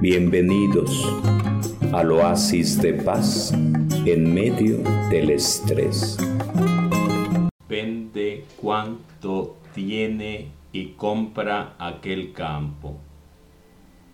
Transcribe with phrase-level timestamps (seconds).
[0.00, 1.12] Bienvenidos
[1.92, 4.78] al oasis de paz en medio
[5.10, 6.16] del estrés.
[7.68, 12.96] Vende cuanto tiene y compra aquel campo.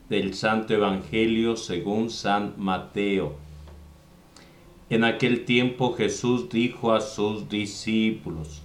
[0.09, 3.35] Del Santo Evangelio según San Mateo.
[4.89, 8.63] En aquel tiempo Jesús dijo a sus discípulos,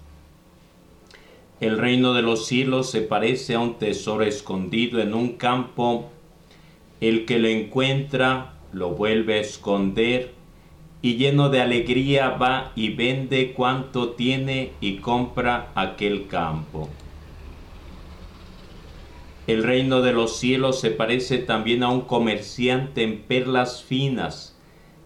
[1.59, 6.11] El reino de los cielos se parece a un tesoro escondido en un campo
[7.01, 10.33] el que lo encuentra lo vuelve a esconder
[11.01, 16.89] y lleno de alegría va y vende cuanto tiene y compra aquel campo.
[19.47, 24.57] El reino de los cielos se parece también a un comerciante en perlas finas,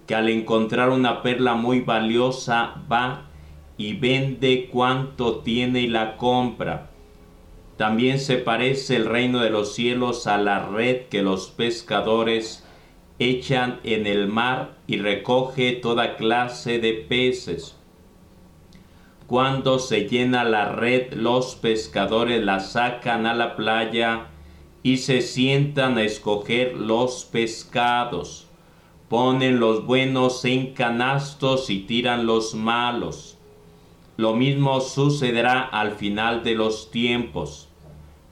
[0.08, 3.30] que al encontrar una perla muy valiosa va
[3.78, 6.93] y vende cuanto tiene y la compra
[7.78, 12.64] también se parece el reino de los cielos a la red que los pescadores
[13.20, 17.76] echan en el mar y recoge toda clase de peces.
[19.28, 24.28] Cuando se llena la red, los pescadores la sacan a la playa
[24.84, 28.48] y se sientan a escoger los pescados.
[29.10, 33.38] Ponen los buenos en canastos y tiran los malos.
[34.16, 37.70] Lo mismo sucederá al final de los tiempos.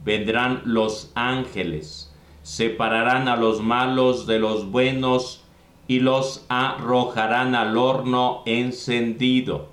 [0.03, 5.43] Vendrán los ángeles, separarán a los malos de los buenos
[5.87, 9.69] y los arrojarán al horno encendido.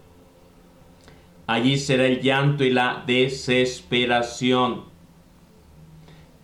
[1.47, 4.84] Allí será el llanto y la desesperación.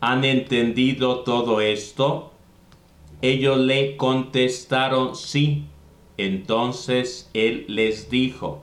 [0.01, 2.33] ¿Han entendido todo esto?
[3.21, 5.65] Ellos le contestaron sí.
[6.17, 8.63] Entonces él les dijo,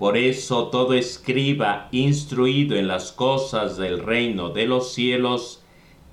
[0.00, 5.62] por eso todo escriba instruido en las cosas del reino de los cielos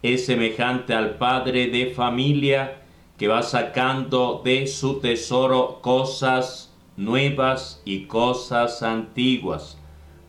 [0.03, 2.81] es semejante al padre de familia
[3.17, 9.77] que va sacando de su tesoro cosas nuevas y cosas antiguas.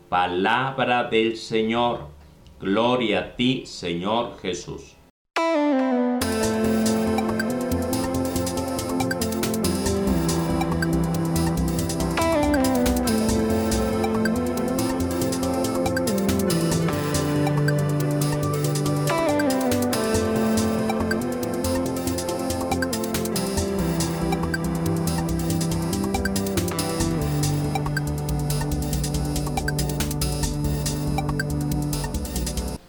[0.09, 2.07] Palabra del Señor.
[2.61, 4.98] Gloria a ti, Señor Jesús.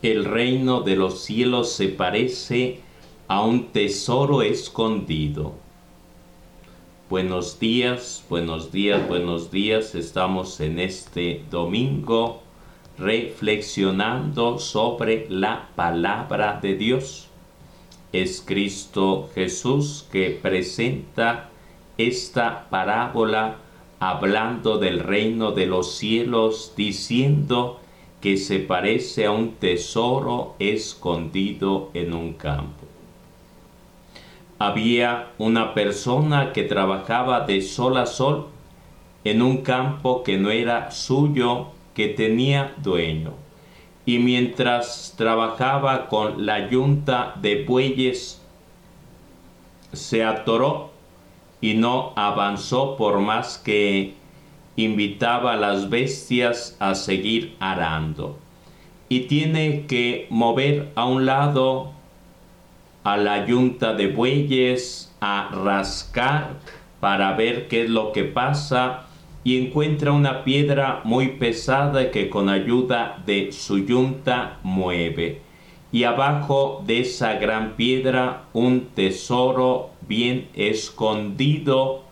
[0.09, 2.79] El reino de los cielos se parece
[3.27, 5.53] a un tesoro escondido.
[7.11, 9.93] Buenos días, buenos días, buenos días.
[9.93, 12.41] Estamos en este domingo
[12.97, 17.27] reflexionando sobre la palabra de Dios.
[18.11, 21.51] Es Cristo Jesús que presenta
[21.99, 23.57] esta parábola
[23.99, 27.78] hablando del reino de los cielos, diciendo
[28.21, 32.85] que se parece a un tesoro escondido en un campo.
[34.57, 38.47] Había una persona que trabajaba de sol a sol
[39.23, 43.33] en un campo que no era suyo, que tenía dueño.
[44.05, 48.41] Y mientras trabajaba con la yunta de bueyes,
[49.93, 50.91] se atoró
[51.61, 54.15] y no avanzó por más que
[54.83, 58.37] invitaba a las bestias a seguir arando.
[59.09, 61.91] Y tiene que mover a un lado
[63.03, 66.59] a la yunta de bueyes a rascar
[66.99, 69.05] para ver qué es lo que pasa
[69.43, 75.41] y encuentra una piedra muy pesada que con ayuda de su yunta mueve.
[75.91, 82.03] Y abajo de esa gran piedra un tesoro bien escondido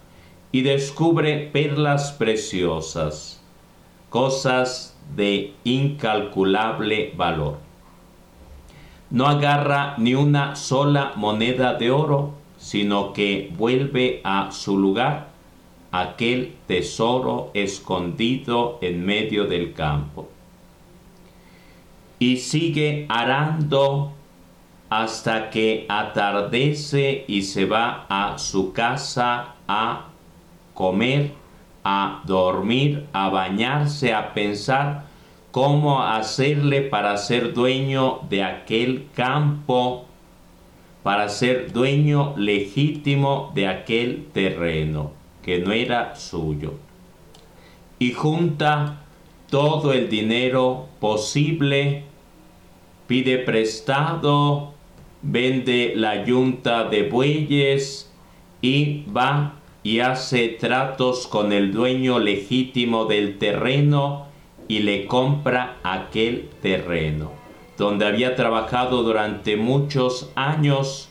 [0.51, 3.41] y descubre perlas preciosas,
[4.09, 7.57] cosas de incalculable valor.
[9.09, 15.27] No agarra ni una sola moneda de oro, sino que vuelve a su lugar
[15.91, 20.27] aquel tesoro escondido en medio del campo.
[22.19, 24.13] Y sigue arando
[24.89, 30.07] hasta que atardece y se va a su casa a
[30.77, 31.31] comer,
[31.83, 35.05] a dormir, a bañarse, a pensar
[35.49, 40.05] cómo hacerle para ser dueño de aquel campo,
[41.01, 46.75] para ser dueño legítimo de aquel terreno que no era suyo.
[47.97, 49.01] Y junta
[49.49, 52.03] todo el dinero posible,
[53.07, 54.73] pide prestado,
[55.23, 58.13] vende la yunta de bueyes
[58.61, 64.27] y va y hace tratos con el dueño legítimo del terreno
[64.67, 67.31] y le compra aquel terreno,
[67.77, 71.07] donde había trabajado durante muchos años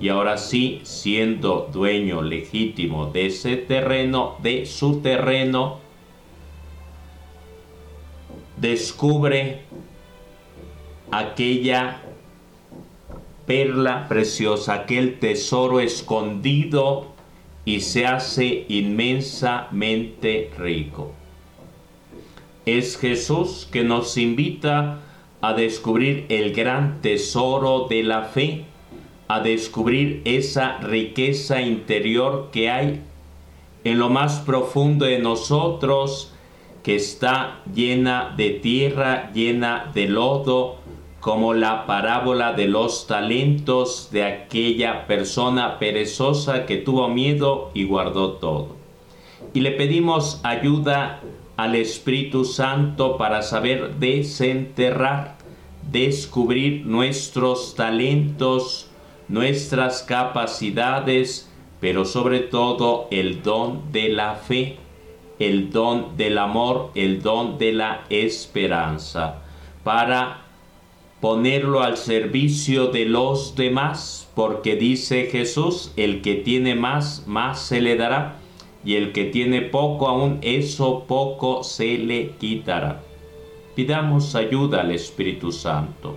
[0.00, 5.78] y ahora sí, siendo dueño legítimo de ese terreno, de su terreno,
[8.56, 9.60] descubre
[11.12, 12.02] aquella
[13.46, 17.14] perla preciosa, aquel tesoro escondido
[17.66, 21.12] y se hace inmensamente rico.
[22.64, 25.00] Es Jesús que nos invita
[25.42, 28.64] a descubrir el gran tesoro de la fe,
[29.28, 33.02] a descubrir esa riqueza interior que hay
[33.84, 36.32] en lo más profundo de nosotros,
[36.84, 40.76] que está llena de tierra, llena de lodo,
[41.26, 48.34] como la parábola de los talentos de aquella persona perezosa que tuvo miedo y guardó
[48.34, 48.76] todo.
[49.52, 51.20] Y le pedimos ayuda
[51.56, 55.36] al Espíritu Santo para saber desenterrar,
[55.90, 58.88] descubrir nuestros talentos,
[59.26, 61.50] nuestras capacidades,
[61.80, 64.76] pero sobre todo el don de la fe,
[65.40, 69.42] el don del amor, el don de la esperanza,
[69.82, 70.45] para
[71.20, 77.80] ponerlo al servicio de los demás, porque dice Jesús, el que tiene más, más se
[77.80, 78.36] le dará,
[78.84, 83.02] y el que tiene poco aún, eso poco se le quitará.
[83.74, 86.16] Pidamos ayuda al Espíritu Santo,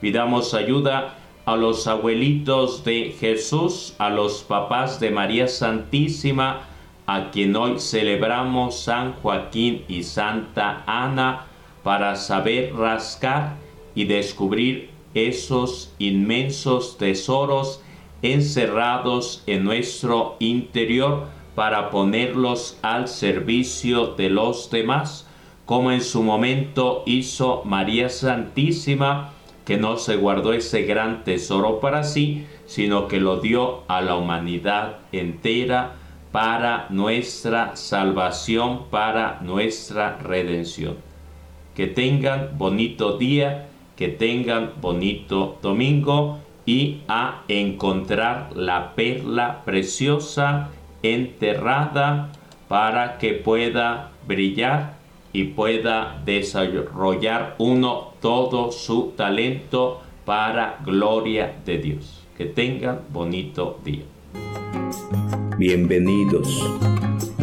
[0.00, 6.68] pidamos ayuda a los abuelitos de Jesús, a los papás de María Santísima,
[7.06, 11.46] a quien hoy celebramos San Joaquín y Santa Ana,
[11.82, 13.61] para saber rascar
[13.94, 17.82] y descubrir esos inmensos tesoros
[18.22, 25.28] encerrados en nuestro interior para ponerlos al servicio de los demás,
[25.66, 29.32] como en su momento hizo María Santísima,
[29.64, 34.16] que no se guardó ese gran tesoro para sí, sino que lo dio a la
[34.16, 35.96] humanidad entera
[36.32, 40.96] para nuestra salvación, para nuestra redención.
[41.74, 43.68] Que tengan bonito día
[44.02, 50.70] que tengan bonito domingo y a encontrar la perla preciosa
[51.04, 52.32] enterrada
[52.66, 54.96] para que pueda brillar
[55.32, 62.24] y pueda desarrollar uno todo su talento para gloria de Dios.
[62.36, 64.02] Que tengan bonito día.
[65.58, 66.68] Bienvenidos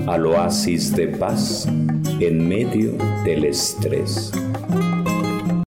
[0.05, 1.69] al oasis de paz
[2.19, 4.33] en medio del estrés.